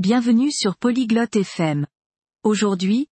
[0.00, 1.86] Bienvenue sur Polyglotte FM.
[2.42, 3.08] Aujourd'hui,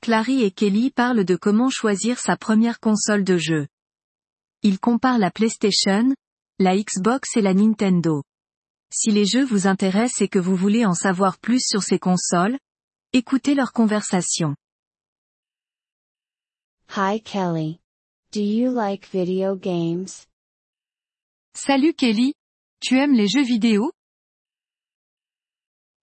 [0.00, 3.66] Clary et Kelly parlent de comment choisir sa première console de jeu.
[4.62, 6.14] Ils comparent la PlayStation,
[6.60, 8.22] la Xbox et la Nintendo.
[8.94, 12.56] Si les jeux vous intéressent et que vous voulez en savoir plus sur ces consoles,
[13.12, 14.54] écoutez leur conversation.
[16.96, 17.80] Hi Kelly.
[18.32, 20.28] Do you like video games?
[21.54, 22.34] Salut Kelly.
[22.78, 23.90] Tu aimes les jeux vidéo?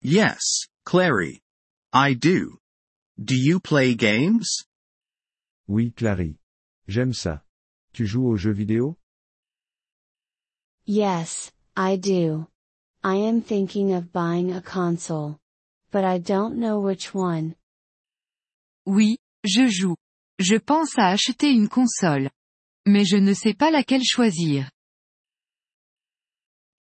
[0.06, 1.40] Yes, Clary.
[1.90, 2.58] I do.
[3.18, 4.66] Do you play games?
[5.66, 6.36] Oui, Clary.
[6.86, 7.40] J'aime ça.
[7.94, 8.98] Tu joues aux jeux vidéo?
[10.84, 12.46] Yes, I do.
[13.02, 15.38] I am thinking of buying a console.
[15.90, 17.54] But I don't know which one.
[18.84, 19.96] Oui, je joue.
[20.38, 22.28] Je pense à acheter une console.
[22.86, 24.68] Mais je ne sais pas laquelle choisir.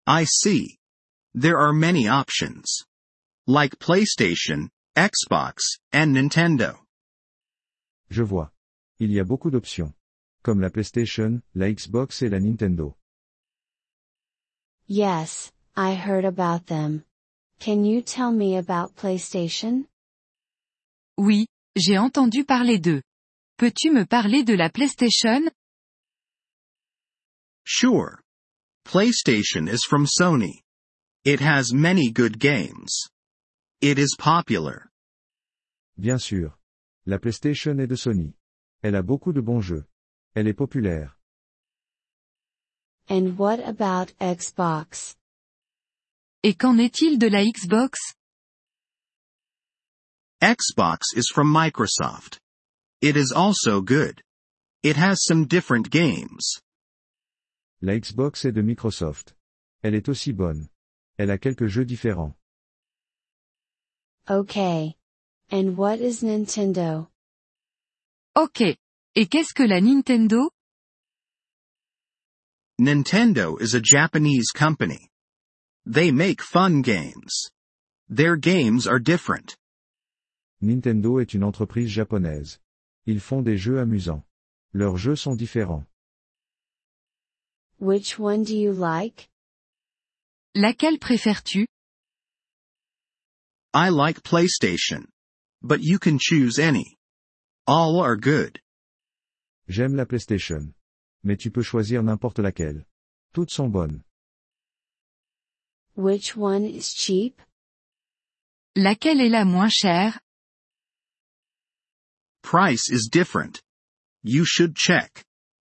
[0.06, 0.78] I see.
[1.34, 2.84] There are many options.
[3.46, 6.78] Like PlayStation, Xbox, and Nintendo.
[8.10, 8.52] Je vois.
[9.00, 9.94] Il y a beaucoup d'options.
[10.44, 12.96] Comme la PlayStation, la Xbox et la Nintendo.
[14.88, 17.04] Yes, I heard about them.
[17.60, 19.88] Can you tell me about PlayStation?
[21.18, 23.02] Oui, j'ai entendu parler d'eux.
[23.58, 25.50] Peux-tu me parler de la PlayStation?
[27.66, 28.22] Sure.
[28.86, 30.62] PlayStation is from Sony.
[31.26, 33.10] It has many good games.
[33.84, 34.90] It is popular.
[36.00, 36.58] Bien sûr.
[37.06, 38.34] La PlayStation est de Sony.
[38.82, 39.86] Elle a beaucoup de bons jeux.
[40.36, 41.18] Elle est populaire.
[43.10, 45.18] And what about Xbox?
[46.44, 48.00] Et qu'en est-il de la Xbox?
[50.42, 52.40] Xbox is from Microsoft.
[53.02, 54.22] It is also good.
[54.82, 56.62] It has some different games.
[57.82, 59.36] La Xbox est de Microsoft.
[59.84, 60.70] Elle est aussi bonne.
[61.18, 62.38] Elle a quelques jeux différents.
[64.30, 64.96] Okay.
[65.52, 67.08] And what is Nintendo?
[68.36, 68.62] Ok.
[69.16, 70.50] Et qu'est-ce que la Nintendo?
[72.80, 75.10] Nintendo is a Japanese company.
[75.86, 77.50] They make fun games.
[78.10, 79.56] Their games are different.
[80.62, 82.60] Nintendo est une entreprise japonaise.
[83.06, 84.24] Ils font des jeux amusants.
[84.74, 85.86] Leurs jeux sont différents.
[87.80, 89.30] Which one do you like?
[90.56, 91.68] Laquelle préfères-tu?
[93.74, 95.06] I like PlayStation.
[95.64, 96.98] But you can choose any.
[97.66, 98.60] All are good.
[99.68, 100.74] J'aime la PlayStation.
[101.24, 102.86] Mais tu peux choisir n'importe laquelle.
[103.34, 104.04] Toutes sont bonnes.
[105.96, 107.42] Which one is cheap?
[108.76, 110.20] Laquelle est la moins chère?
[112.44, 113.62] Price is different.
[114.24, 115.24] You should check.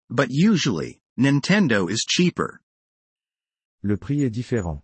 [0.08, 2.60] But usually, Nintendo is cheaper.
[3.82, 4.82] Le prix est différent.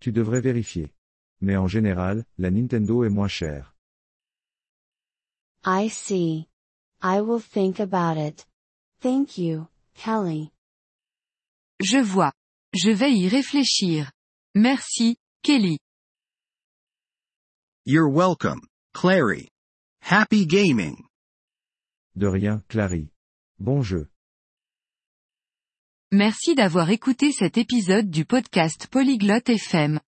[0.00, 0.92] Tu devrais vérifier.
[1.40, 3.74] Mais en général, la Nintendo est moins chère.
[5.64, 6.48] I see.
[7.02, 8.46] I will think about it.
[9.00, 10.52] Thank you, Kelly.
[11.80, 12.32] Je vois.
[12.74, 14.10] Je vais y réfléchir.
[14.54, 15.78] Merci, Kelly.
[17.86, 18.60] You're welcome,
[18.92, 19.48] Clary.
[20.02, 20.96] Happy gaming.
[22.14, 23.08] De rien, Clary.
[23.58, 24.08] Bon jeu.
[26.12, 30.00] Merci d'avoir écouté cet épisode du podcast Polyglotte FM.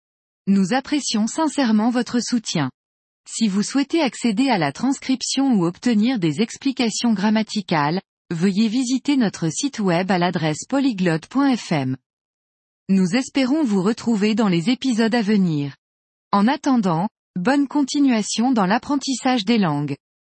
[0.48, 2.72] Nous apprécions sincèrement votre soutien.
[3.30, 9.50] Si vous souhaitez accéder à la transcription ou obtenir des explications grammaticales, veuillez visiter notre
[9.50, 11.96] site web à l'adresse polyglotte.fm.
[12.90, 15.76] Nous espérons vous retrouver dans les épisodes à venir.
[16.32, 19.96] En attendant, bonne continuation dans l'apprentissage des langues.